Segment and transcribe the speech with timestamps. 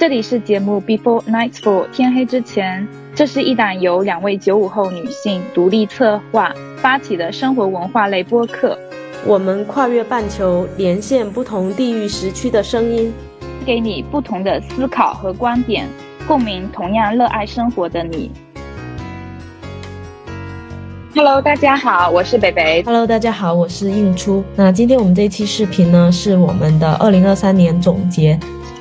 [0.00, 8.78] 这里是节目 Before Nightfall 天黑之前，这是一档由两位九五后女性独立策划发起的生活文化类播客。
[9.26, 13.12] 我们跨越半球，连线不同地域时区的声音，
[13.66, 15.88] 给你不同的思考和观点，
[16.28, 18.30] 共鸣同样热爱生活的你。
[21.12, 22.84] Hello，大家好，我是北北。
[22.84, 24.44] Hello，大家好，我是映初。
[24.54, 28.38] 那今天我们这期视频呢，是我们的二零二三年总结。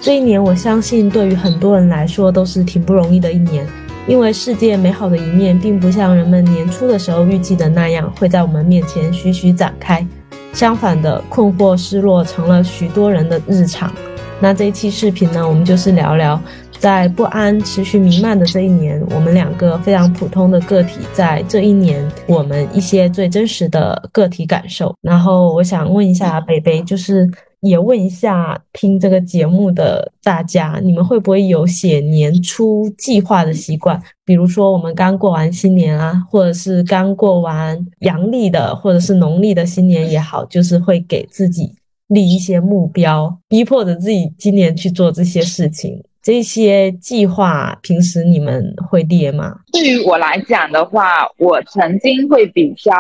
[0.08, 3.68] 这一年，我相信对于很多人来说都是挺不容易的一年，
[4.08, 10.08] 因为世界美好的一面，并不像人们年初的时候预计的那样会在我们面前徐徐展开。
[10.54, 13.92] 相反的，困惑、失落成了许多人的日常。
[14.40, 16.42] 那这一期视频呢，我们就是聊聊。
[16.80, 24.96] 在不安持续弥漫的这一年，我们两个非常普通的个体，在这一年，我们一些最真实的个体感受。
[25.02, 27.30] 然后，我想问一下北北，就是
[27.68, 34.02] 也问一下听这个节目的大家，你们会不会有写年初计划的习惯？
[34.26, 41.74] 比如说，我们刚过完新年啊，或者是刚过完阳历的，或者是农历的新年也好，就是会给自己
[42.08, 46.04] 立一些目标，逼迫着自己今年去做这些事情。
[46.22, 49.56] 这些计划平时你们会列吗？
[49.72, 52.92] 对于我来讲的话，我曾经会比较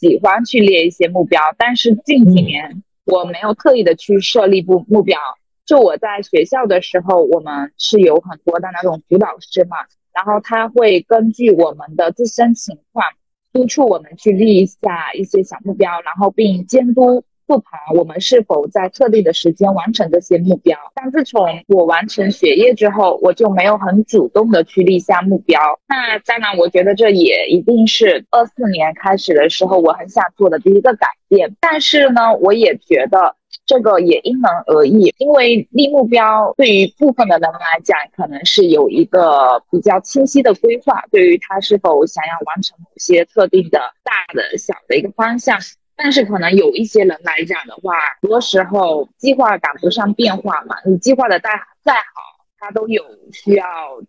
[0.00, 5.18] 喜欢去列一些目标，但是近几年我没有特意的去设立目目标。
[5.64, 9.78] 就我在学校的时候，我们是有很多的那种辅导师嘛，
[10.12, 13.04] 然后他会根据我们的自身情况，
[13.52, 17.24] 督促我们去立一下一些小目标，然后并监督。
[17.46, 20.76] 复盘我们是否在特定的时间完成这些目标？
[20.94, 25.60] 但自从我完成学业之后，我就没有很主动的去立下目标。
[25.86, 31.54] 那当然，我觉得这也一定是二四年开始的时候我很想做的第一个改变。
[31.60, 45.58] 但是呢，我也觉得这个也因人而异，因为立目标对于部分的人来讲，可能是有一个比较清晰的规划，对于他是否想要完成某些特定的大的、小的一个方向。
[45.96, 50.76] 但是可能有一些人来讲的话，很多时候计划赶不上变化嘛。
[50.84, 51.50] 你计划的再
[51.82, 53.02] 再好，它都有
[53.32, 53.64] 需要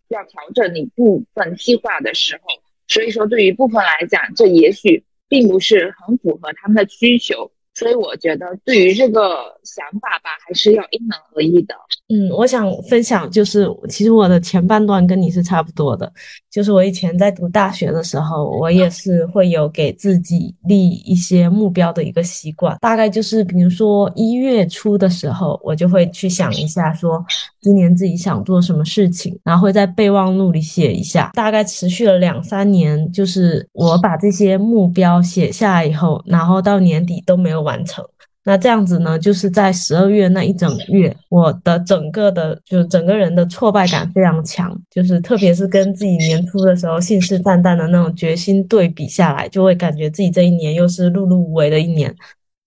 [0.09, 2.61] 要调整你部分计划的时候。
[2.87, 7.51] 所以说，对于部分来讲，这也许并不是很符合他们的需求。
[7.73, 11.75] 所以我觉得，对于这个想法吧，还是要因人而异的。
[12.09, 16.11] 嗯，我想分享，就是其实我的前半段跟你是差不多的。
[16.57, 22.75] 就是我以前在读大学的时候，我也是会有给自己立一些目标的一个习惯。
[22.81, 27.23] 大概就是比如说一月初的时候，我就会去想一下，说
[27.61, 31.29] 今年自己想做什么事情，然后会在备忘录里写一下。
[31.35, 37.67] 大概持续了两三年，就是我把这些目标写下来以后，然后到年底都没有。
[37.67, 38.01] 完成
[38.47, 52.15] 那这样子呢，就是在十二月那一整月，我的整个的就整个人的挫败感非常强，就是特别是跟自己年初的时候信誓旦旦的那种决心对比下来，就会感觉自己这一年又是碌碌无为的一年。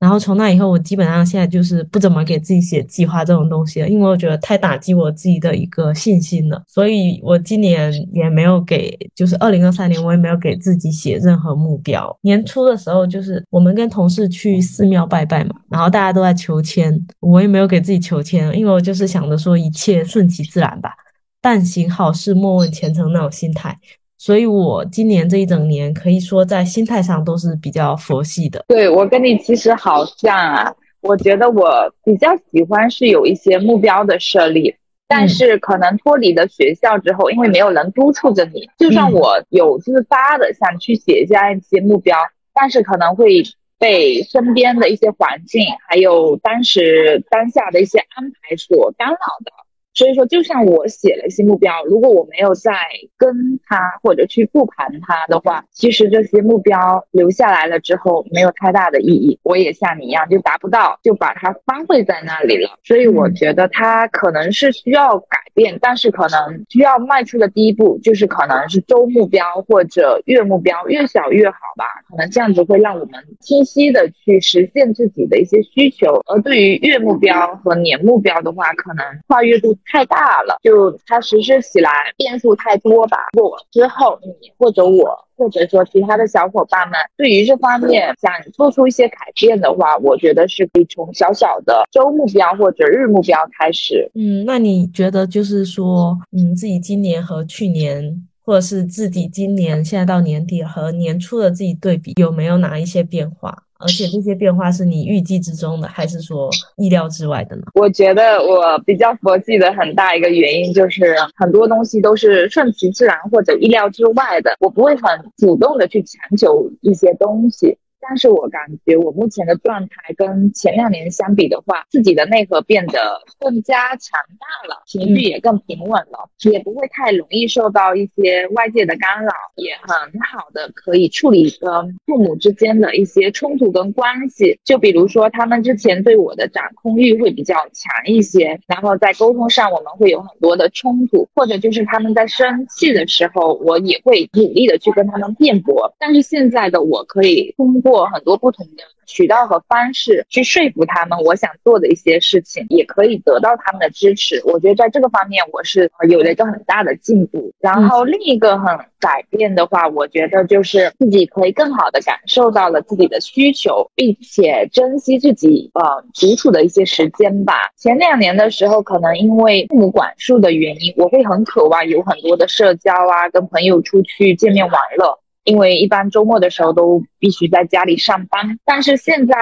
[0.00, 6.62] 然后从那以后，我基本上现在就是不怎么给自己写计划这种东西了，因为我觉得太打击我自己的一个信心了。
[6.66, 12.18] 所以我今年也没有给，就是二零二三年我也没有给自己写任何目标。
[12.22, 20.94] 年初的时候，就是我们跟同事去寺庙拜拜嘛，然后大家都在求签，我也没有给自己求签，因为我就是想着说一切顺其自然吧，
[21.42, 23.78] 但行好事莫问前程那种心态。
[24.20, 28.62] 所以，我今年这一整年可以说在心态上都是比较佛系的。
[28.68, 30.70] 对我跟你其实好像啊，
[31.00, 34.76] 我觉得我比较喜欢是有一些目标的设立，
[35.08, 42.14] 但是可能脱离了学校之后，因为没有人督促着你，就算我有自发的想去写下一些目标，
[42.52, 43.42] 但是可能会
[43.78, 49.50] 被身边的一些环境，还有当时当下的一些安排所干扰的。
[49.92, 52.72] 所以说，就像我写了一些目标，如果我没有再
[53.18, 59.38] 跟他或者去复盘他的话，其实这些目标留下来了之后没有太大的意义。
[59.42, 62.78] 我也像你一样，就达不到，就把它荒废在那里了。
[62.84, 71.84] 所以我觉得他可能是需要改变，但是可能需要迈出的第一步就是可能是周目标或者月目标，越小越好吧。
[72.08, 76.22] 可能这样子会让我们清晰的去实现自己的一些需求。
[76.26, 79.76] 而对于月目标和年目标的话，可能跨越度。
[79.86, 83.18] 太大了，就它实施起来变数太多吧。
[83.40, 94.10] 我之后你或者我或者说其他的小伙伴们，对于这方面想做出一些改变的话，我觉得是可以从小小的周目标或者日目标开始。
[94.14, 103.64] 嗯，那你觉得就是说，嗯，自己今年和去年，或者是自己今年现在到年底和年初的自己对比，有没有哪一些变化？
[103.80, 107.62] 而且这些变化是你预计之中的，还是说意料之外的呢？
[107.74, 115.02] 我觉得我比较佛系的很大一个原因就是很多东西都是顺其自然或者意料之外的，我不会很
[115.36, 117.78] 主动的去强求一些东西。
[118.00, 131.70] 但是我感觉我目前的状态跟前两年相比的话，自己的内核变得更加强大了，情绪也更平稳了，也不会太容易受到一些外界的干扰，也很好的可以处理跟
[132.06, 134.58] 父母之间的一些冲突跟关系。
[134.64, 145.94] 就比如说他们之前对我的掌控欲会比较强一些，然后在沟通上我们会有很多的冲突，或者就是他们在生气的时候，我也会努力的去跟他们辩驳。
[145.98, 147.89] 但是现在的我可以通过。
[147.90, 154.40] 过很多不同的渠道和方式去说服他们，我想做的一些事情，也可以得到他们的支持。
[154.44, 157.52] 我觉得在这个方面，我是有了一个很大的进步。
[157.58, 167.54] 然后另一个很改变的话，我觉得就是自己可以更好的感受到了自己的需求，并且珍惜自己呃独处的一些时间吧。
[167.76, 175.18] 前两年的时候，可能因为父母管束的原因，我会很渴望有很多的社交啊，跟朋友出去见面玩乐。
[175.44, 179.34] 因为一般周末的时候都必须在家里上班，但是现在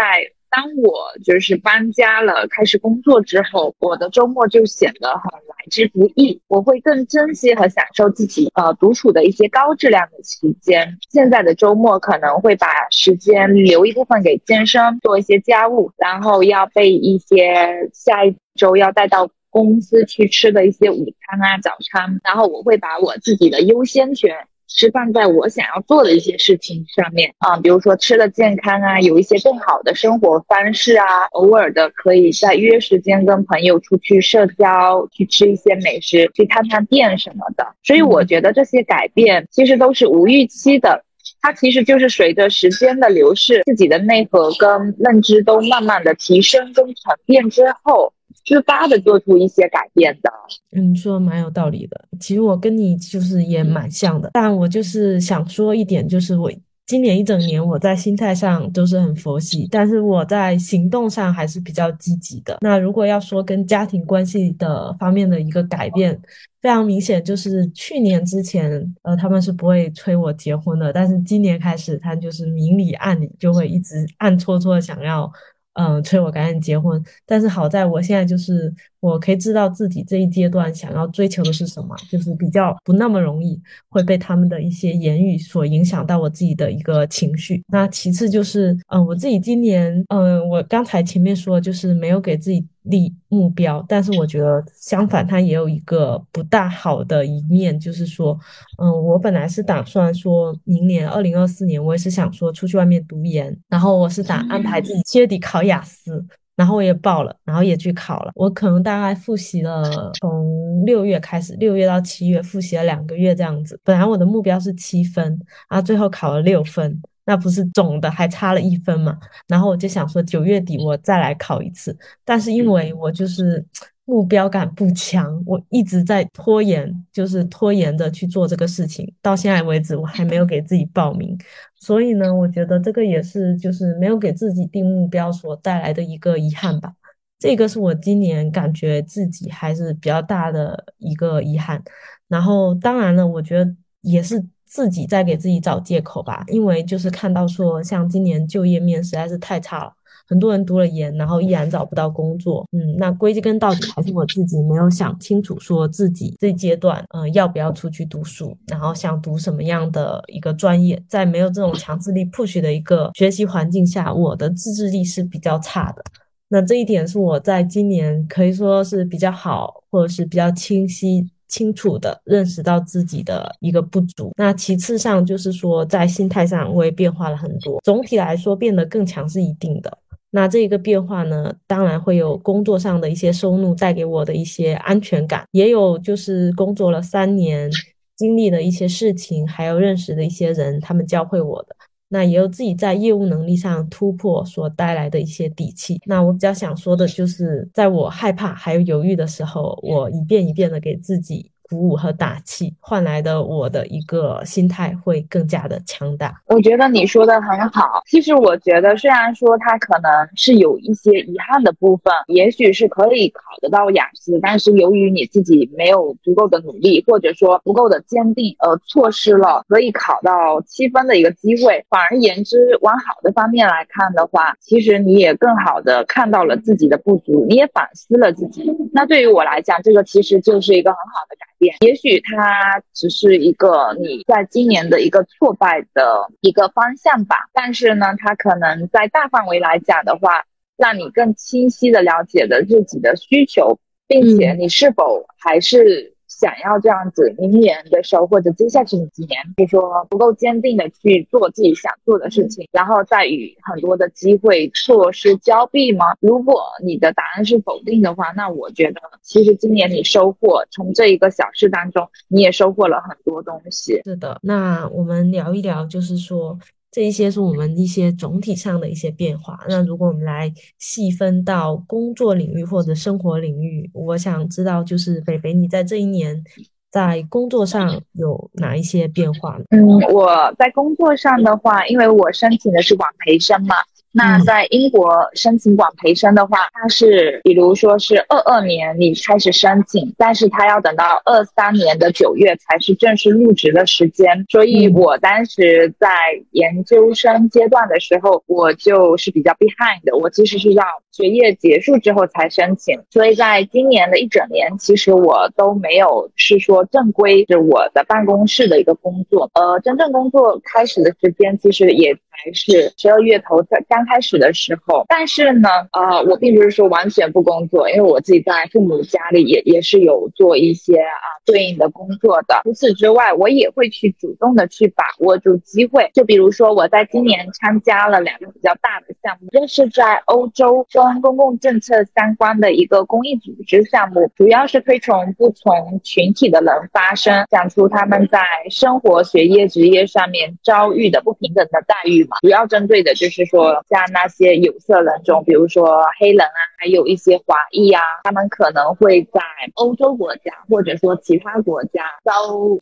[0.50, 6.40] 当我就是搬家了，开始工作之后，我的周末就显得很来之不易。
[6.48, 10.96] 我会更珍惜和享受自己呃独处的一些高质量的时间。
[11.10, 24.34] 现在的周末可能会把时间留一部分给健身，做一些家务，然后要备一些下一周要带到公司去吃的一些午餐啊、早餐，然后我会把我自己的优先权。
[24.68, 37.66] 是放在我想要做的一些事情上面啊，比如说吃的健康啊，有一些更好的生活方式啊，偶尔的可以再约时间跟朋友出去社交，去吃一些美食，去探探店什么的。
[37.82, 41.02] 所以我觉得这些改变其实都是无预期的，
[41.40, 46.94] 它其实就是随着时间的流逝，自己的内核跟认知都慢慢的提升跟沉
[47.26, 48.12] 淀之后。
[48.48, 50.32] 自发的做出一些改变的，
[50.72, 52.02] 嗯，说的蛮有道理的。
[52.18, 56.50] 其实我跟你就是也蛮像的，但我就是想说一点，就是我
[56.86, 62.56] 今年一整年我在心态上都是很佛系，但是我在行动上还是比较积极的。
[62.62, 66.18] 那如果要说跟家庭关系的方面的一个改变，
[66.62, 75.30] 非常明显，就是去年之前，呃，他们是不会催我结婚的，但是今年开始，他就是明里暗里就会一直暗戳戳想要。
[75.78, 87.62] 嗯，催我赶紧结婚，但是好在我现在就是我可以知道自己这一阶段想要追求的是什么，就是比较不那么容易会被他们的一些言语所影响到我自己的一个情绪。
[87.68, 92.66] 那其次就是，嗯，我自己今年，嗯，我刚才前面说就是没有给自己。
[92.90, 98.38] 立目标，但是我觉得相反，它也有一个不大好的一面，就是说，
[98.78, 106.24] 嗯，我本来是打算说，明年二零二四年，我也是想说出去外面读研，然后我是打安排自己七月底考雅思，
[106.56, 115.24] 然后我也报了，然后也去考了，我可能大概复习了从六月开始，六月到七月复习了两个月这样子，本来我的目标是七分，
[115.68, 117.00] 然后最后考了六分。
[117.28, 119.18] 那不是总的还差了一分嘛？
[119.46, 121.94] 然后我就想说九月底我再来考一次，
[122.24, 123.62] 但是因为我就是
[124.06, 129.12] 目标感不强，我一直在拖延，就是拖延着去做这个事情。
[129.20, 131.36] 到现在为止，我还没有给自己报名，
[131.78, 136.94] 所以呢，我觉得这个也是就是没有给自己定目标所带来的一个遗憾吧。
[137.38, 141.82] 这个是我今年感觉自己还是比较大的一个遗憾。
[142.26, 144.42] 然后当然了，我觉得也是。
[144.68, 149.92] 自己在给自己找借口吧，因为就是看到说，像今年就业面实在是太差了，
[150.28, 152.66] 很多人读了研，然后依然找不到工作。
[152.72, 166.04] 嗯，那归根到底还是我自己没有想清楚，说自己这阶段，嗯，要不要出去读书，然后想读什么样的一个专业，在没有这种强制力 push 的一个学习环境下，我的自制力是比较差的。
[166.50, 171.26] 那这一点是我在今年可以说是比较好，或者是比较清晰。
[171.48, 179.98] 清楚的认识到自己的一个不足，那其次上就是说，在心态上我也变化了很多，总体来说变得更强是一定的。
[180.30, 187.70] 那这个变化呢，当然会有工作上的一些收入带给我的一些安全感，也有就是工作了三年
[188.14, 191.74] 经历的一些事情，还有认识的一些人，他们教会我的。
[192.08, 196.00] 那也有自己在业务能力上突破所带来的一些底气。
[196.06, 206.40] 那我比较想说的就是，在我害怕还有犹豫的时候，我一遍一遍的给自己鼓舞和打气，换来的我的一个心态会更加的强大。
[206.46, 208.02] 我觉得你说的很好。
[208.06, 221.84] 其实我觉得，虽然说他可能是有一些遗憾的部分，也许是可以考得到雅思，但是由于你自己没有足够的努力，或者说不够的坚定，而错失了可以考到七分的一个机会。
[221.88, 228.64] 反而言之，往好的方面来看的话，其实你也更好的看到了自己的不足，你也反思了自己。
[228.92, 231.76] 那对于我来讲，这个其实就是一个很好的改变。
[231.80, 240.44] 也许它只是一个你在今年的一个挫败的一个方向吧，但是呢，它可能在大范围来讲的话，
[240.76, 246.14] 让你更清晰的了解了自己的需求，并且你是否还是。
[246.38, 256.06] 想要这样子，明年的时候或者接下去几年，就说不够坚定的去做自己想做的事情，然后再与很多的机会错失交臂吗？
[256.20, 264.00] 如果你的答案是否定的话，那我觉得其实今年你收获从这一个小事当中，你也收获了很多东西。
[264.04, 266.56] 是的，那我们聊一聊，就是说。
[266.90, 269.58] 这一些是我们一些总体上的一些变化。
[269.68, 276.42] 那如果我们来细分到工作领域或者生活领域，我想知道，就是北北，你在这一年
[276.90, 279.58] 在工作上有哪一些变化？
[279.70, 283.74] 嗯，我在工作上的话，因为我申请的是管培生嘛。
[284.10, 294.46] 那在英国申请管培生的话，它是比如说是二二年你开始申请，但是它要等到二三年的九月才是正式入职的时间。
[294.48, 296.08] 所以我当时在
[296.52, 300.16] 研究生阶段的时候，我就是比较 behind 的。
[300.16, 309.50] 我其实是要学业结束之后才申请，所以在今年的一整年，其实我都没有是说正规是我的办公室的一个工作。
[309.52, 312.16] 呃，真正工作开始的时间其实也。
[312.44, 322.60] 还是十二月头在刚开始的时候，但是呢，呃，我并不是说完全不工作，因为我自己在父母家里也也是有做一些啊对应的工作的。
[322.62, 338.40] 除此之外，我也会去主动的去把握住机会，就比如说我在今年参加了两个比较大的项目，一个是在欧洲跟公共政策相关的一个公益组织项目，主要是推崇不同群体的人发声，讲出他们在
[338.70, 342.27] 生活、学业、职业上面遭遇的不平等的待遇。
[342.40, 349.40] 主要针对的就是说，像那些有色人种，比如说黑人啊，还有一些华裔啊，他们可能会在
[349.74, 352.32] 欧洲国家或者说其他国家遭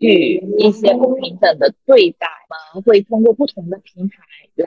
[0.00, 2.26] 遇一些不平等的对待，
[2.72, 4.16] 我们会通过不同的平台
[4.54, 4.66] 来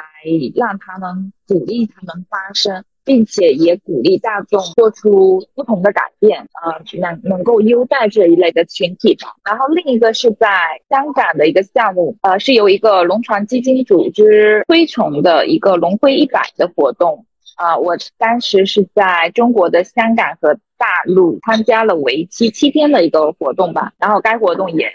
[0.56, 2.84] 让他们鼓励他们发声。
[3.10, 9.34] 并且也鼓励大众做出不同的改变，呃，能能够优待这一类的群体吧。
[9.44, 10.48] 然后另一个是在
[10.92, 17.26] 香港的一个项目，呃，是由一个龙船基金组织推崇的一个龙辉一百的活动，
[17.60, 23.92] 啊，我当时是在中国的香港和大陆参加了为期七天的一个活动吧。
[24.00, 24.90] 然后该活动也。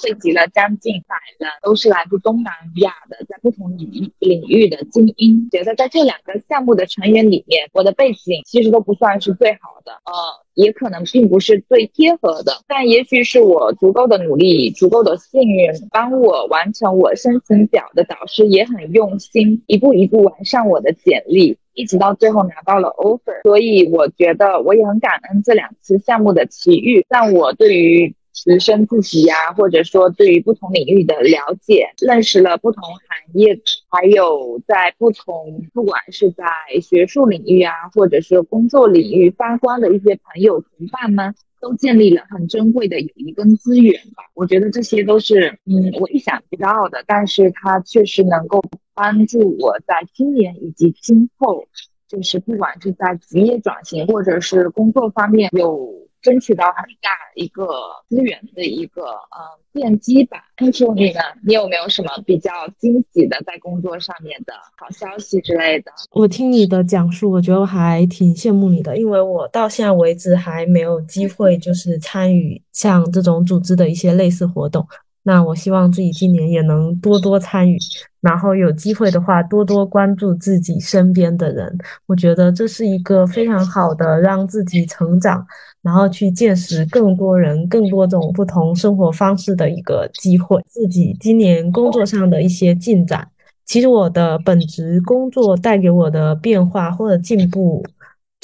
[0.00, 5.48] 汇集了将近百人，都是来自东南亚的，在不同领领域的精英。
[5.50, 10.12] 觉得在这两个项目的成员里面，我的背景其实都不算是最好的，呃，
[10.54, 12.52] 也可能并不是最贴合的。
[12.68, 23.42] 但也许是我足够的努力，足够的幸运，帮我完成我申请表的导师也很用心，一步一步完善我的简历，一直到最后拿到了 offer。
[23.42, 28.14] 所以我觉得我也很感恩这两次项目的奇遇，让我对于。
[28.40, 33.00] 提升自己呀，或者说对于不同领域的了解，认识了不同行
[33.34, 36.44] 业，还有在不同不管是在
[36.80, 44.22] 学术领域啊，或者是工作领域发光的一些朋友同伴们，都建立了很珍贵的友谊跟资源吧。
[44.34, 48.62] 我觉得这些都是嗯我意想不到的，但是它确实能够
[48.98, 51.64] 帮助我在今年以及今后，
[52.08, 55.96] 就是不管是在职业转型或者是工作方面有。
[56.20, 57.64] 争取到很大一个
[58.08, 59.38] 资源的一个呃
[59.72, 60.38] 奠基吧。
[60.56, 61.20] 听说你呢？
[61.46, 65.92] 你有没有什么比较惊喜的在工作上面的好消息之类的？
[66.10, 74.84] 我听你的讲述，我觉得我还挺羡慕你的，因为我到现在为止还没有机会就是参与像这种组织的一些类似活动。
[75.28, 77.76] 那我希望自己今年也能多多参与，
[78.22, 81.78] 然后有机会的话多多关注自己身边的人。
[82.06, 85.46] 我觉得这是一个非常好的让自己成长，
[85.82, 90.64] 然后去见识更多人、更多种不同生活方式的一个机会。
[90.66, 93.28] 自己今年工作上的一些进展，
[93.66, 97.84] 其实我的本职工作带给我的变化或者进步。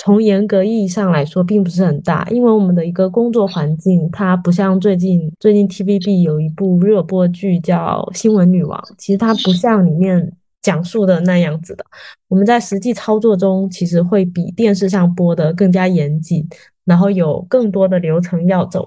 [0.04, 10.30] 从严格意义上来说，并不是很大，因为我们的一个工作环境，它不像最近最近 TVB 有一部热播剧叫《新闻女王》，其实它不像里面
[10.60, 11.86] 讲述的那样子的。
[12.28, 16.46] 我们在实际操作中，其实会比电视上播的更加严谨，
[16.84, 18.86] 然后有更多的流程要走。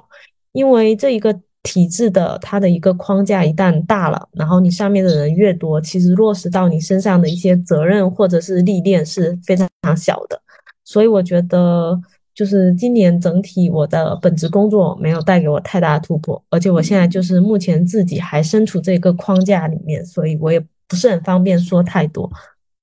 [0.51, 10.39] 因为这一个体制的它的一个框架一旦大了，然后你上面的人越多，其实落实到你身上的一些责任或者是历练是非常非常小的。
[10.87, 11.99] 所以我觉得，
[12.33, 22.31] 就是今年整体我的本职工作没有带给我太大的突破，而且我现在就是目前自己还身处这个框架里面，所以我也不是很方便说太多。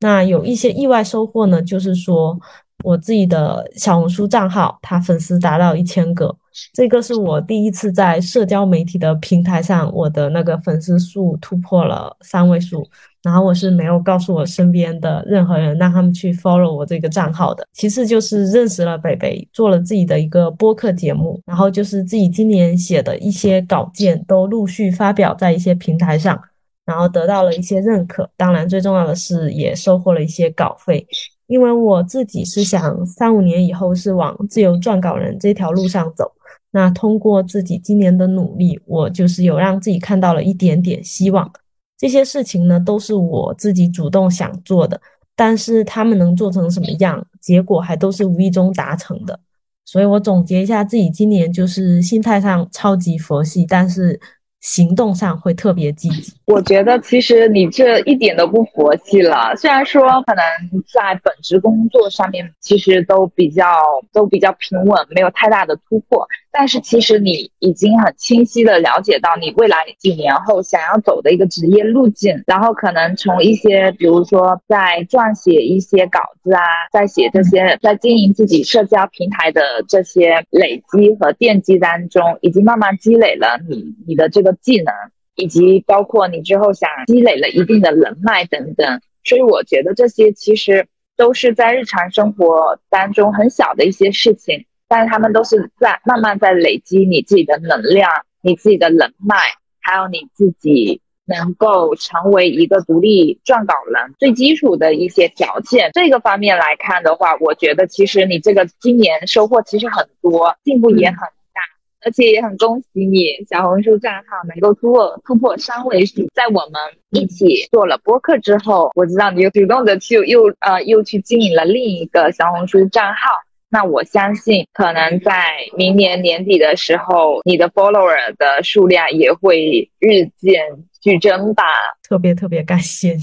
[0.00, 2.38] 那有一些意外收获呢，就是说
[2.84, 6.36] 我自己的小红书账号，它粉丝达到一千个，
[6.72, 12.86] 这个是我第一次在社交媒体的平台上，我的那个粉丝数突破了三位数。
[13.22, 17.66] 然后我是没有告诉我身边的任何人，让他们去 follow 我这个账号的。
[17.72, 26.38] 其次就是认识了北北，做了自己的一个播客节目，然后就是自己今年写的一些稿件都陆续发表在一些平台上，
[26.84, 28.28] 然后得到了一些认可。
[28.36, 31.06] 当然最重要的是也收获了一些稿费，
[31.46, 36.32] 因为我自己是想三五年以后是往自由撰稿人这条路上走。
[36.70, 41.50] 那通过自己今年的努力，我就是有让自己看到了一点点希望。
[41.96, 45.00] 这些事情呢，都是我自己主动想做的，
[45.36, 49.38] 但是他们能做成什么样，结果还都是无意中达成的。
[49.84, 54.20] 所以我总结一下，自己今年就是心态上超级佛系，但是。
[54.64, 59.54] 行动上会特别积极，我觉得其实你这一点都不佛系了。
[59.56, 60.42] 虽然说可能
[60.90, 63.62] 在本职工作上面其实都比较
[64.10, 66.26] 都比较平稳，没有太大的突破，
[66.56, 84.54] 但是其实你已经很清晰的了解到你未来几年后想要走的一个职业路径，然后可能从一些比如说在撰写一些稿子啊，在写这些在经营自己社交平台的这些累积和奠基当中，已经慢慢积累了你你的这个。
[84.64, 84.94] 技能
[85.34, 98.08] 以及包括你之后想积累了一定的人脉等等，所以我觉得这些其实都是在日常生活当中很小的一些事情，但是他们都是在慢慢在累积你自己的能量、
[98.42, 99.34] 你自己的人脉，
[99.80, 105.90] 还有你自己能够成为一个独立撰稿人最基础的一些条件。
[105.94, 111.60] 这个方面来看的话，我觉得其实你这个今年收获其实很多，进步也很大。
[112.06, 116.28] 而且也很恭喜你，小红书账号能够突破突破三位数。
[116.32, 123.40] 在我们一起做了播客之后，我知道你又主动的去又呃又去经营了另一个小红书账号。
[123.74, 125.32] 那我相信，可能在
[125.76, 130.62] 明年年底的时候，你的 follower 的数量也会日渐
[131.00, 131.64] 剧增吧。
[132.08, 133.16] 特别特别感谢，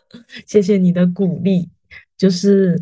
[0.48, 1.68] 谢谢你的鼓励，
[2.16, 2.74] 就是。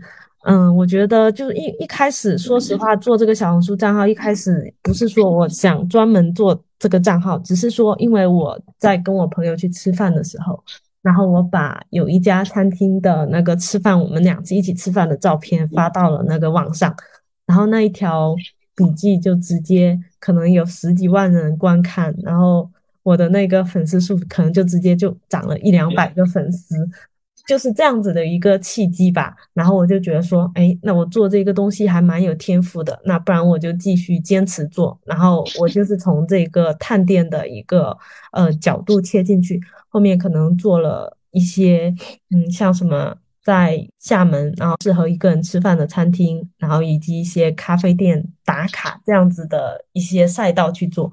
[0.49, 10.63] 嗯，我觉得就一一开始，说实话，做这个小红书账号，一开始不是说我想专门做这个账号，只是说因为我在跟我朋友去吃饭的时候，
[11.03, 16.95] 然后我把有一家餐厅的那个吃饭，我们两次一起吃饭的照片发到了那个网上，
[17.47, 18.35] 然后那一条
[18.75, 22.71] 笔记就直接可能有十几万人观看，然后
[23.03, 26.77] 我的那个粉丝数可能就直接就涨了一两百个粉丝。
[27.47, 34.99] 就是这样子的一个契机吧，然后我就觉得说，哎，那我做这个东西还蛮有天赋的，那不然我就继续坚持做。
[35.05, 37.97] 然后我就是从这个探店的一个
[38.33, 41.95] 呃角度切进去，后面可能做了一些，
[42.31, 43.15] 嗯，像什么
[43.47, 51.13] 在厦门，然后适合一个人吃饭的餐厅，然后以及一些咖啡店打卡这样子的一些赛道去做。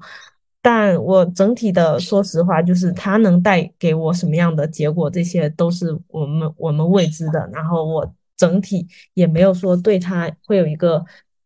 [0.60, 7.48] 但我整体的说实话，就是它能带给我什么样的结果，这些都是我们我们未知的。
[7.52, 11.04] 然后我整体也没有说对它会有一个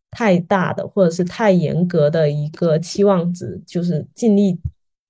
[0.09, 4.59] 太大的或者是太严格的一个期望值，就是尽力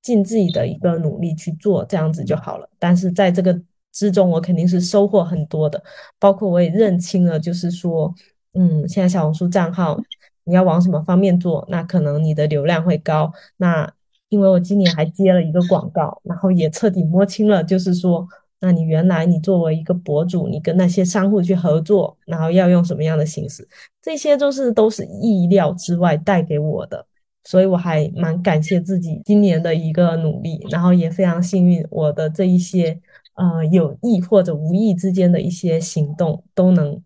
[0.01, 2.69] 尽自己的一个努力去做，这样子就好了。
[2.77, 3.57] 但是在这个
[3.91, 5.83] 之中，我肯定是收获很多的，
[6.19, 8.13] 包括我也认清了，就是说，
[8.53, 9.99] 嗯，现在小红书账号
[10.43, 13.91] 你要往什么方面做，那可能你的流量会高，那。
[14.31, 18.27] 因为我今年还接了一个广告，然后也彻底摸清了，就是说，
[18.59, 23.67] 那你原来你作为一个博主，你跟那些商户去合作，然后要用什么样的形式，
[24.03, 27.03] 这些都是都是意料之外带给我的，
[27.43, 33.01] 所以我还蛮感谢自己今年的一个努力，然后也非常幸运，我的这一些
[33.39, 37.01] 呃有意或者无意之间的一些行动都能。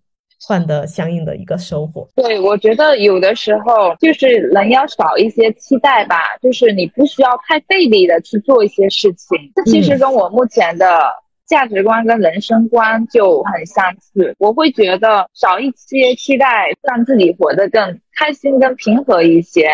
[0.45, 2.05] 换得相应的一个收获。
[2.17, 9.37] 对，我觉得有的时候就是人要少一些期待吧，就是你不需要太费力的去做一些事情。
[9.55, 10.85] 这其实跟我目前的
[11.47, 14.35] 价值观跟人生观就很相似。
[14.37, 19.69] 我会觉得少一些期待，让自己活得更开心、更平和一些。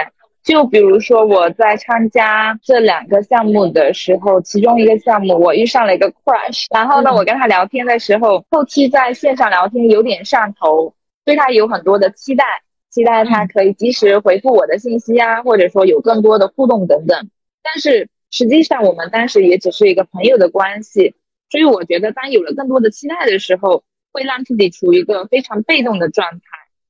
[0.50, 12.44] 就比如说我在参加这两个项目的时候，其中一个项目我遇上了一个 crush，然后呢，我跟他聊天的时候，后期在线上聊天有点上头，对他有很多的期待，
[12.90, 17.30] 期待他可以及时回复我的信息啊，或者说有更多的互动等等。
[17.62, 21.14] 但是实际上，我们当时也只是一个朋友的关系，
[21.52, 26.40] 所以我觉得，当有了更多的期待的时候，会让自己处于一个非常被动的状态，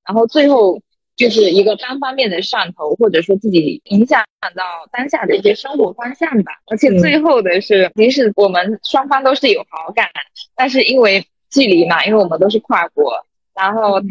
[0.08, 0.82] 然后最后。
[1.20, 4.24] 就是一个单方面的上头，或者说自己影响
[4.56, 6.54] 到当下的一些生活方向吧。
[6.68, 10.08] 而且最后的是，即使我们双方都是有好感，
[10.56, 14.08] 但是因为距离嘛，因为我们都是跨国，然后他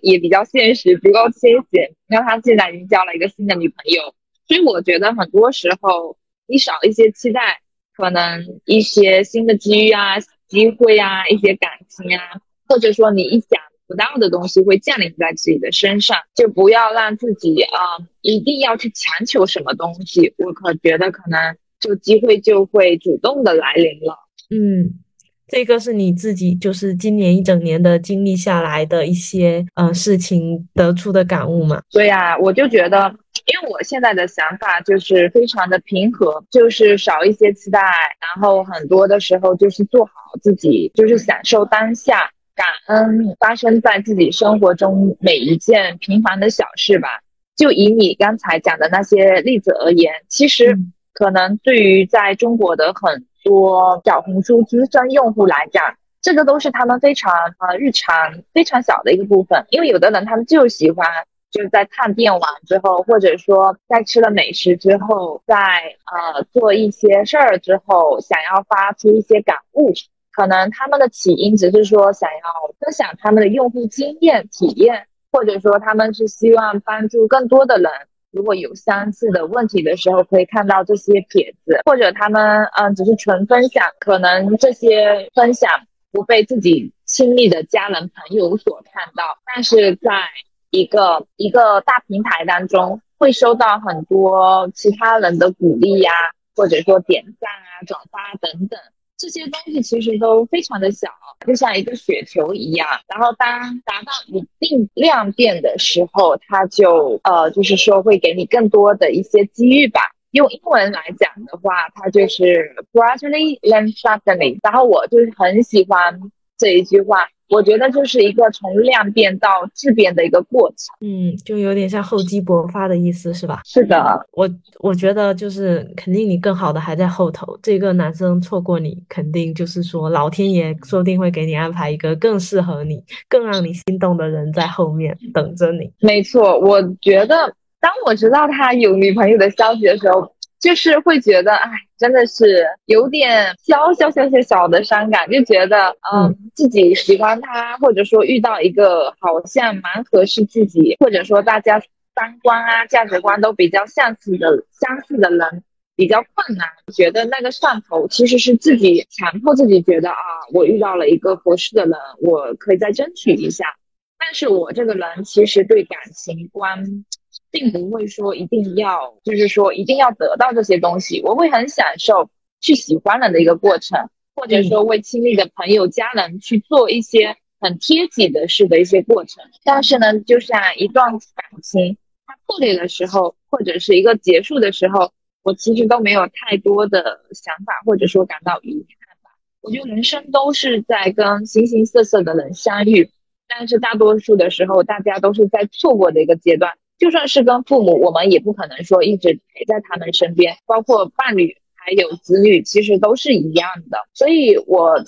[0.00, 1.80] 也比较现实，不够清醒。
[2.08, 4.12] 因为他现在已经交了一个新的女朋友，
[4.48, 6.16] 所以我觉得很多时候
[6.48, 7.60] 你少一些期待，
[7.96, 10.18] 可能一些新的机遇啊、
[10.48, 13.60] 机会啊、一些感情啊，或者说你一想。
[13.88, 20.34] 不到的东西会降临在自己的身上，就不要让自己啊，一定要去强求什么东西。
[20.36, 24.14] 我可觉得可能这个机会就会主动的来临了。
[24.50, 25.00] 嗯，
[25.46, 31.80] 这个是你自己就是今年一整年的经历下来的一些呃事情得出的感悟嘛？
[31.90, 33.08] 对呀，我就觉得，
[33.46, 42.30] 因为我现在的想法就是非常的平和，就是少一些期待，然后很多的时候就是做好自己，就是享受当下。
[42.58, 47.20] 感恩发生在自己生活中每一件平凡的小事吧。
[47.54, 50.76] 就以你刚才讲的那些例子而言，其实
[51.14, 59.64] 可能对于在中国的很多小红书资深用户来讲，这个都是他们非常呃日常非常小的一个部分。
[59.70, 61.06] 因为有的人他们就喜欢
[61.52, 69.92] 就是在探店完之后，或者说在吃了美食之后，在呃做一些事儿之后，想要发出一些感悟。
[70.38, 77.90] 可能他们的起因只是说想要分享他们的用户经验体验，或者说他们是希望帮助更多的人。
[78.30, 85.68] 如果有相似的问题的时候，可以看到这些帖子，或者他们嗯只是纯分享，可能这些分享
[86.12, 90.22] 不被自己亲密的家人朋友所看到，但是在
[90.70, 96.12] 一个一个大平台当中，会收到很多其他人的鼓励呀，
[96.54, 98.78] 或者说点赞啊、转发等等。
[99.18, 101.08] 这些东西其实都非常的小，
[101.44, 102.88] 就像一个雪球一样。
[103.08, 110.00] 然后当达到一定量变的时候，它就呃，就是说会给你更多的一些机遇吧。
[110.30, 114.58] 用英文来讲的话，它就是 gradually then suddenly。
[114.62, 116.20] 然后我就是很喜欢
[116.58, 117.26] 这一句话。
[117.50, 123.62] 我觉得就是一个从量变到质变的一个过程，嗯，就有点像厚积薄发的意思，是吧？
[123.64, 124.46] 是的，我
[124.80, 135.90] 我觉得就是肯定你更好的还在后头，这个男生错过你，肯定就是说老天爷说不定会给你安排一个更适合你、更让你心动的人在后面等着你。
[136.00, 137.34] 没错，我觉得
[137.80, 140.30] 当我知道他有女朋友的消息的时候。
[140.60, 151.80] 就是会觉得，哎，真的是有点小小小小小的伤感，就觉得，嗯，自己喜欢他，或者说遇到一个好像蛮合适自己，或者说大家
[152.14, 155.62] 三观啊、价值观都比较相似的相似的人，
[155.94, 156.66] 比较困难。
[156.92, 160.16] 觉得那个上头其实是自己强迫自己觉得啊，
[160.52, 163.76] 我遇到了一个合适的人，我可以再争取一下。
[164.18, 167.04] 但是我这个人其实对感情观。
[167.50, 171.22] 并不会说一定要，就是说一定要得到这些东西。
[171.22, 172.28] 我会很享受
[172.60, 179.44] 去喜欢人的一个过程，或者说为亲密的朋友、家人去做一些很贴己的事的一些过程。
[179.64, 189.30] 但是呢，就像一段感情它破裂的时候，或者是一个结束的时候，我其实都没有太多的想法，或者说感到遗憾吧。
[189.62, 193.10] 我觉得人生都是在跟形形色色的人相遇，
[193.48, 196.72] 但是大多数的时候，大家都是在错过的一个阶段。
[196.98, 203.98] 就算是跟父母，我们也不可能说一直陪在他们身边，包括伴侣还有子女，其实都是一样的。
[204.14, 204.98] 所以，我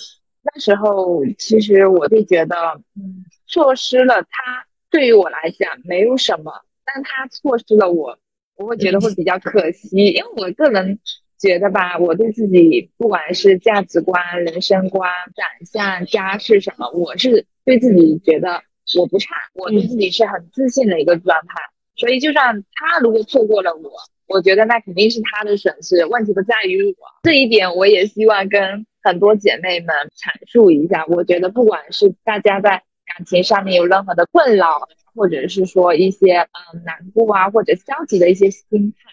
[0.41, 2.55] 那时候其实我就觉得，
[2.95, 6.51] 嗯，错失了他对于我来讲没有什么，
[6.85, 8.17] 但他错失了我，
[8.55, 9.97] 我会觉得会比较可惜。
[9.97, 10.99] 因为我个人
[11.37, 18.63] 觉得吧，我对自己不管是价值观、人生观、长相、家世什么，我是对自己觉得
[18.97, 21.55] 我不差，我对自己是很自信的一个状态。
[22.01, 23.91] 所以，就算他如果错过了我，
[24.25, 27.07] 我觉得那肯定是他的损失，问题不在于我。
[27.21, 31.05] 这一点，我也希望跟很多姐妹们阐述一下。
[31.05, 39.11] 我觉得，不管是大家在感情上面有任何的困扰，或者是说一些嗯难过啊，或者消极的一些心态，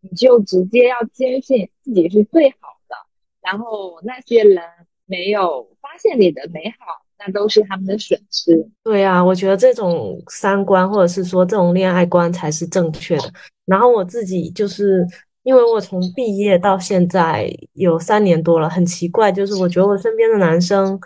[0.00, 2.94] 你就直接要坚信自己是最好的。
[3.42, 4.62] 然后，那些人
[5.06, 7.02] 没有发现你的美好。
[7.18, 8.68] 那都是他们的损失。
[8.82, 13.32] 对啊，我觉得这种三观或者是说这种恋爱观才是正确的。
[13.66, 15.06] 然后我自己就是
[15.42, 20.98] 因为我从毕业到现在有三年多了，很奇怪，就是我觉得我身边的男生，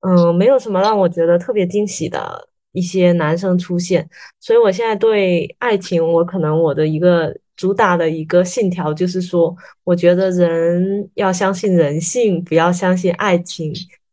[0.00, 4.08] 嗯，没有什么让我觉得特别惊喜的一些男生出现，
[4.40, 13.72] 所以我现在对爱情，我可能我的一个主打的一个信条就是说，我觉得人要相信人性，不要相信爱情。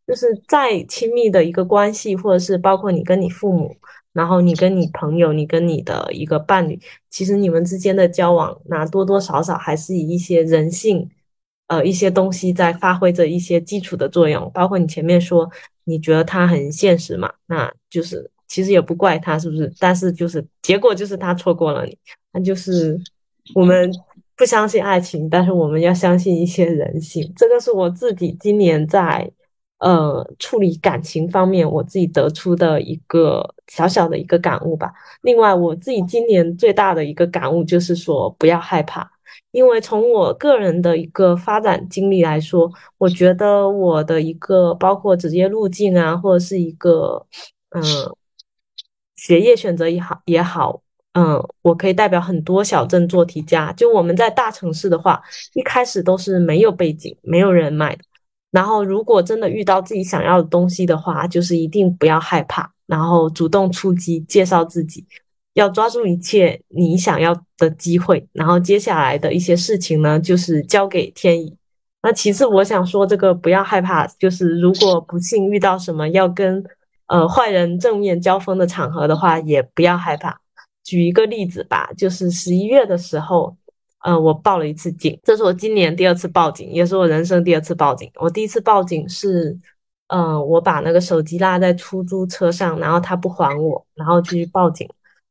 [0.09, 3.75] 就是再亲密的一个关系，或者是包括你跟你父母，
[4.11, 6.79] 然后你跟你朋友，你跟你的一个伴侣，
[7.11, 11.07] 其实你们之间的交往，那多多少少还是以一些人性，
[11.67, 14.49] 呃，一些东西在发挥着一些基础的作用。
[14.51, 15.47] 包括你前面说，
[15.83, 19.71] 你觉得他很现实嘛，那就是其实也不怪他，是不是？
[19.77, 21.95] 但是就是结果就是他错过了你，
[22.33, 22.99] 那就是
[23.53, 23.91] 我们
[24.35, 27.31] 不相信爱情，但是我们要相信一些人性。
[27.35, 29.31] 这个是我自己今年在。
[29.79, 34.93] 呃，处理感情方面，我自己得出的一个小小的一个感悟吧。
[35.21, 39.09] 另外，我自己今年最大的一个感悟就是说，不要害怕，
[39.51, 47.25] 因为从我个人的一个发展经历来说，我觉得我的一个包括职业路径啊，或者是一个
[47.69, 47.81] 嗯
[49.15, 50.81] 学业选择也好也好，
[51.13, 53.71] 嗯，我可以代表很多小镇做题家。
[53.73, 55.21] 就我们在大城市的话，
[55.53, 58.03] 一开始都是没有背景、没有人脉的。
[58.51, 65.05] 然后，如果真的遇到自己想要的东西的话，就是一定不要害怕，然后主动出击，介绍自己，
[65.53, 68.27] 要抓住一切你想要的机会。
[68.33, 71.55] 然后接下来的一些事情呢，就是交给天意。
[72.01, 76.63] 那其次，我想说这个不要害怕，就是如果不幸遇到什么要跟
[77.05, 80.39] 呃坏人正面交锋的场合的话，也不要害怕。
[80.83, 83.55] 举一个例子吧，就是十一月的时候。
[84.05, 88.09] 嗯，我报了一次警，这是我今年第二次报警，也是我人生第二次报警。
[88.15, 89.57] 我第一次报警是，
[90.07, 94.87] 嗯，我把那个手机落在出租车上，然后他不还我，然后去报警。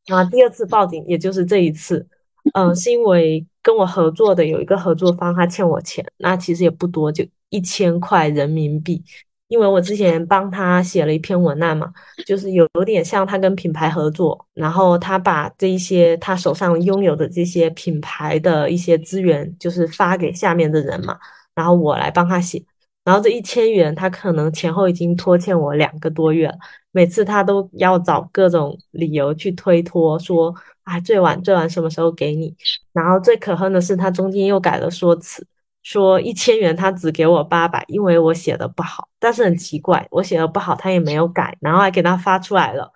[0.08, 2.06] 那第二次报警，也就是这一次，
[2.54, 9.02] 嗯，是因为跟我合作的有一个合作方，他欠我钱，那其实也不多，就一千块人民币。
[9.48, 11.92] 因为我之前帮他写了一篇文案嘛，
[12.26, 21.18] 就是有有点像他跟品牌合作，然后他把这一些他手上拥有的这些品牌的一些资源，就是发给下面的人嘛，
[21.54, 22.62] 然后我来帮他写，
[23.04, 26.54] 然后这一千元他可能前后已经拖欠我两个多月了，
[26.92, 32.54] 每次他都要找各种理由去推脱，说哎最晚最晚什么时候给你，
[32.92, 35.46] 然后最可恨的是他中间又改了说辞。
[35.84, 39.07] 说一千元，他只给我八百，因为我写的不好。
[39.18, 42.92] 但是很奇怪，我写的不好，他也没有改，然后还给他发出来了。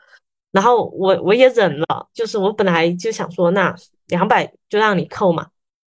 [0.51, 3.75] 然后我我也忍了，就是我本来就想说，那
[4.09, 5.47] 两百就让你扣嘛。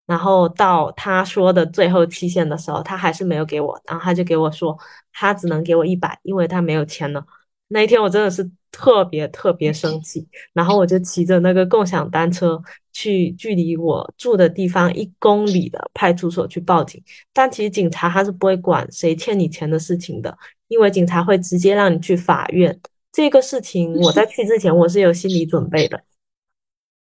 [0.07, 4.77] 然后到他说的最后期限的时候，他还是没有给我，然后他就给我说，
[5.11, 7.25] 他只能给我一百，因为他没有钱了。
[7.69, 12.61] 那一天我真的是特别特别生气，然后我就骑着那个共享单车
[12.93, 17.03] 去距离我住的地方一公里的派出所去报警。
[17.33, 22.79] 但其实警察他是不会管谁欠你钱的事情的，因为警察会直接让你去法院。
[23.11, 26.01] 这个事情我在去之前我是有心理准备的。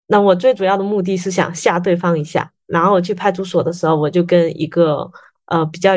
[0.08, 5.12] 那我最主要的目的是想吓对方一下，然后我去派出所的时候，我就跟一个
[5.46, 5.94] 呃比较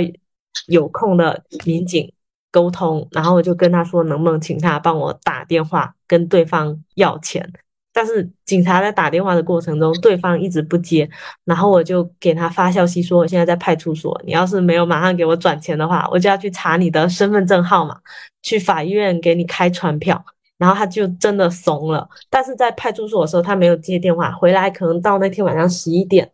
[0.66, 2.12] 有空的民警。
[2.50, 7.50] 沟通，然后我就跟他说，能不能请他帮我打电话跟对方要钱？
[7.92, 11.08] 但是警察在打电话的过程中，对方一直不接，
[11.44, 17.96] 然后我就给他发消息说，我现在在派出所，你要是没有马上给我转钱的话，我就要去查你的身份证号码，
[18.42, 20.24] 去法院给你开传票。
[20.58, 26.28] 然后他就真的怂了，但是在派出所的时候，他没有接电话，回来可能到那天晚上十一点，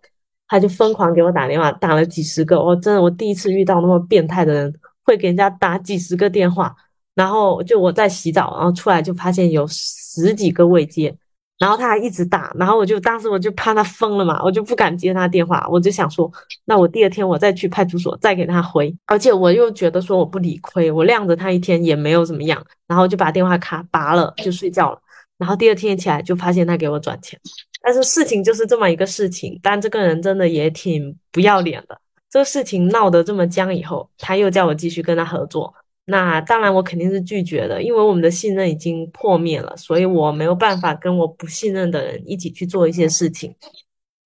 [0.49, 4.75] 他就疯狂给我打电话，打了几十个，我真的我第一次遇到那么变态的人。
[5.05, 6.75] 会给人家打几十个电话，
[7.15, 11.15] 然后就我在洗澡，然后出来就发现有十几个未接，
[11.59, 16.31] 然后他还一直打，然后我就当时我就怕他疯了嘛，我就不敢接他电话，我就想说，
[16.65, 24.99] 那我第二天我再去派出所再给他回，而且我又觉得说我不理亏，我晾着他一天也没有怎么样，然后就把电话卡拔了就睡觉了，
[25.39, 27.39] 然后第二天起来就发现他给我转钱，
[27.83, 32.01] 但是事情就是这么一个事情，但这个人真的也挺不要脸的。
[32.35, 35.73] 这个事情闹得这么僵以后，他又叫我继续跟他合作，
[36.07, 43.55] 那当然我肯定是拒绝的，因为我们的信任已经破灭了，所以我没有办法跟我不信任的人一起去做一些事情。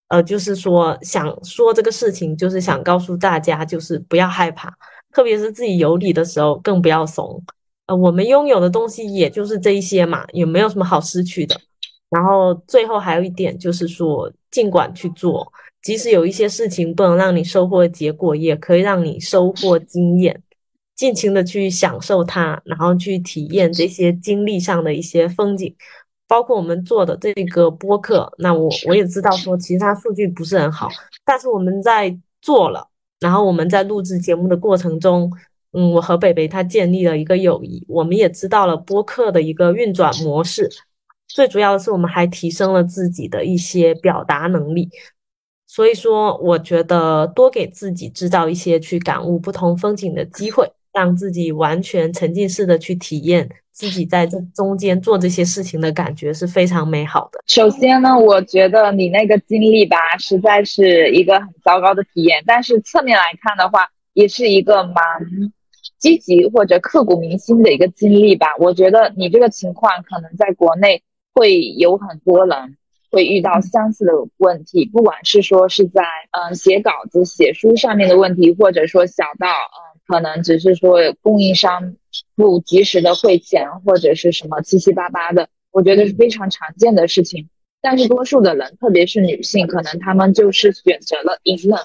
[0.08, 4.72] 呃，就是说想说这个事情，就是想告诉大家，就是不要害怕，
[5.12, 7.44] 特别是自己有理的时候，更不要怂。
[7.88, 11.54] 呃，我们拥有的东西也就是这一些嘛，也没有什么好失去的。
[12.08, 15.52] 然后最后还有一点就是说，尽管去做。
[15.88, 20.42] 即使有一些事情不能让你收获结果，也可以让你收获经验，
[20.94, 25.74] 尽情的去享受它，然后去体验这些经历上的一些风景。
[26.26, 30.90] 包括我们做的这个播客，那我我也知道说，其实它数据不是很好，
[31.24, 32.86] 但是我们在做了，
[33.18, 35.32] 然后我们在录制节目的过程中，
[35.72, 40.68] 嗯，我和北北他建立了一个友谊，我们也知道了播客的一个运转模式。
[41.28, 44.90] 最主要的是，我们还提升了自己的一些表达能力。
[45.70, 57.38] 所以说，我觉得多给自己制造一些去感悟不同风景的机会，让自己完全沉浸式的去体验自己在这中间做这些事情的感觉是非常美好的。
[57.46, 62.42] 首先呢，我觉得你那个经历吧，实在是一个很糟糕的体验。
[62.46, 64.94] 但是侧面来看的话，也是一个蛮
[65.98, 68.48] 积极或者刻骨铭心的一个经历吧。
[68.58, 71.02] 我觉得你这个情况可能在国内
[71.34, 72.77] 会有很多人。
[73.10, 81.96] 会遇到相似的问题，不管是说是在嗯写稿子、写书上面的问题，或者说小到嗯可能只是说供应商
[82.34, 87.48] 不及时的汇钱，或者是什么七七八八的，我觉得是非常常见的事情。
[87.80, 91.78] 但是多数的人，特别是女性，可能她们就是选择了隐忍，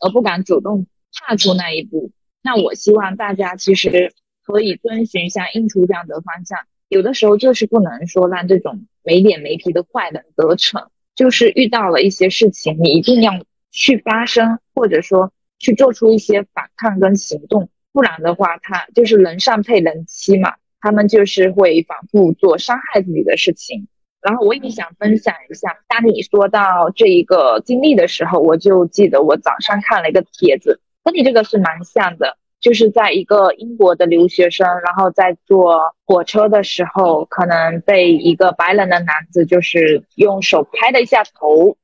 [0.00, 2.10] 而不敢主动踏出那一步。
[2.42, 4.14] 那我希望大家其实
[4.46, 6.58] 可以遵循像应处长的方向。
[6.90, 13.32] 有的时候就是不能说让这种没脸没皮的坏人得逞，就是遇到了一些事情，你一定要
[13.70, 23.86] 去发声，或者说去做出一些反抗跟行动，不然的话，他就是人善配人欺嘛，他们就是会反复做伤害自己的事情。
[24.20, 32.36] 然后我也想分享一下，当你说到这一个经历的时候，我就记得我早上看了一个帖子，跟你这个是蛮像的。
[32.60, 41.76] 就是在一个英国的留学生，然后在坐火车的时候，可能被一个白人的男子就是用手拍了一下头，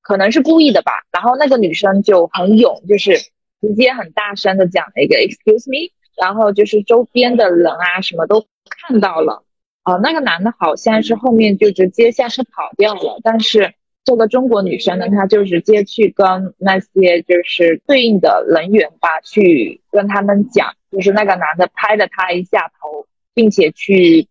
[0.00, 0.92] 可能是故意的吧。
[1.12, 3.16] 然后那个女生就很勇，就是
[3.60, 9.44] 直接很大声的讲了一个 “excuse me”，然后就是周边的人啊什么都看到了。
[9.84, 13.74] 哦，那个男的好像是后面就直接下车跑掉了，但是。
[14.04, 24.26] 这个中国女生呢，她就直接去跟那些就是对应的人员吧，去跟他们讲，就是那个男的拍了她一下头，并且去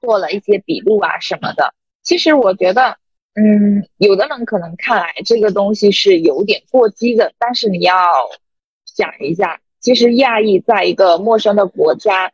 [0.00, 1.74] 做了一些笔录啊什么的。
[2.02, 2.96] 其实我觉得，
[3.34, 7.94] 嗯，有的人可能看来这个东西是有点过激的，但是你要
[8.86, 12.32] 想一下，其实亚裔在一个陌生的国家。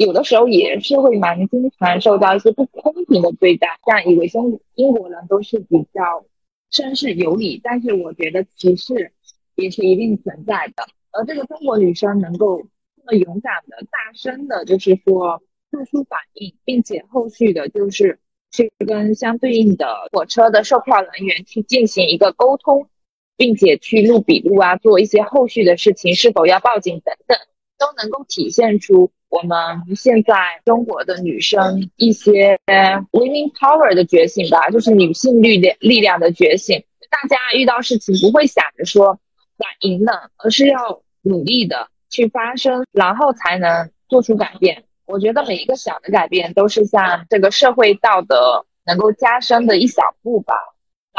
[0.00, 6.24] 有的时候也是会蛮经常受到一些不公平的对待，像以为中英国人都是比较
[6.72, 9.12] 绅士有礼，但是我觉得歧视
[9.56, 10.86] 也是一定存在的。
[11.10, 12.62] 而这个中国女生能够
[12.96, 18.18] 这么勇敢的、大声的，就是说做出反应，并且后续的就是
[18.50, 22.88] 去跟相对应的火车的售票人员去进行一个沟通，
[23.36, 27.36] 并且去录笔录啊，做一些后续的事情，是否要报警等等，
[27.80, 29.10] 都能够体现出。
[29.30, 29.56] 我们
[29.96, 36.84] 现在中国的女生一些 women power 的觉醒吧，就是女性力量力量的觉醒。
[37.08, 39.20] 大家遇到事情不会想着说
[39.56, 44.84] 打赢了，而是要努力的去发声，然后才能做出改变。
[45.06, 50.54] 我觉得每一个小的改变都是像这个社会道德能够加深的一小步吧。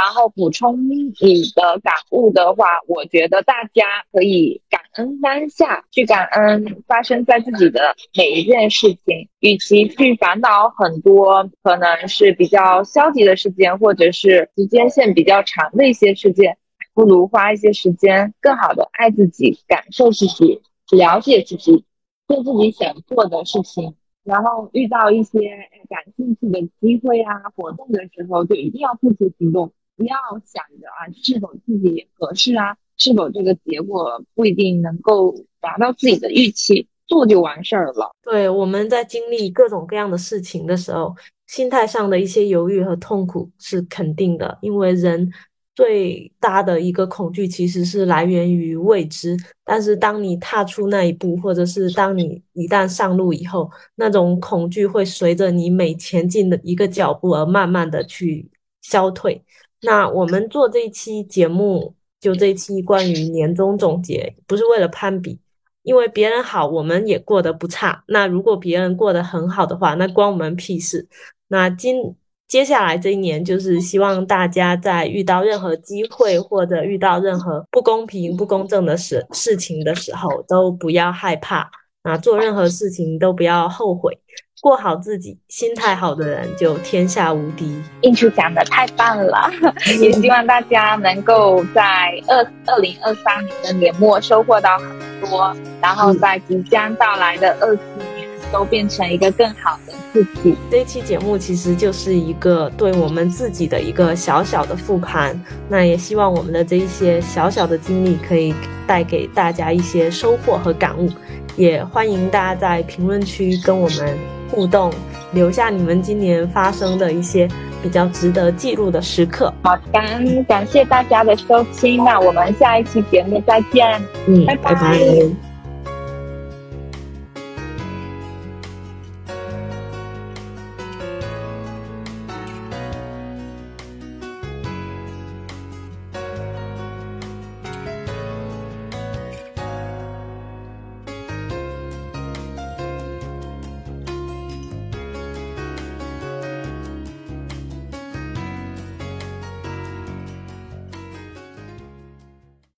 [0.03, 1.11] 然后补充你
[1.53, 16.57] 的感悟的话，我觉得大家可以感恩当下，去感恩发生在自己的每一件事情，与其去烦恼很多可能是比较消极的事件，或者是时间线比较长的一些事件，
[16.95, 20.63] 不如花一些时间更好的爱自己，感受自己，
[20.97, 21.85] 了解自己，
[22.27, 23.93] 做自己想做的事情。
[24.23, 25.39] 然后遇到一些
[25.87, 29.71] 感兴趣的机会啊活动的时候，就一定要付出行动。
[30.01, 32.75] 不要想着啊，是否自己合适啊？
[32.97, 38.11] 是否这个结果不一定能够达到自己的预期，做就完事儿了。
[38.23, 45.31] 对，我们在经历各种各样的事情的时候，心态上的一些犹豫和痛苦是肯定的，因为人
[45.75, 49.37] 最大的一个恐惧其实是来源于未知。
[49.63, 59.43] 但是当你踏出那一步，或者是当你一旦上路以后，那种恐惧会随着你每前进的一个脚步而慢慢的去消退。
[59.81, 65.39] 那我们做这一期节目，就这一期关于年终总结，不是为了攀比，
[65.83, 68.03] 因为别人好，我们也过得不差。
[68.07, 71.07] 那如果别人过得很好的话，那关我们屁事。
[71.47, 72.15] 那今
[72.47, 81.71] 接下来这一年，就是希望大家在遇到任何机会或者遇到任何不公平、不公正的事事情的时候，都不要害怕。
[82.03, 84.17] 啊，做任何事情都不要后悔。
[84.61, 87.81] 过好自己，心态好的人就天下无敌。
[88.01, 89.51] 印叔讲的太棒了，
[89.99, 94.87] 也希望大家能够在二二零二三年的年末收获到很
[95.19, 97.81] 多，然后在即将到来的二四
[98.15, 100.55] 年都变成一个更好的自己。
[100.69, 108.53] 这一期节目其实就是一个对我们自己的一个小小的复盘，那也希望我们的这一些小小的经历可以
[108.85, 111.09] 带给大家一些收获和感悟。
[111.57, 114.17] 也欢迎大家在评论区跟我们
[114.51, 114.91] 互动，
[115.31, 117.47] 留下你们今年发生的一些
[117.81, 119.51] 比较值得记录的时刻。
[119.63, 123.99] 好，感感谢大家的收听，那我们下一期节目再见。
[124.27, 125.50] 嗯，拜拜拜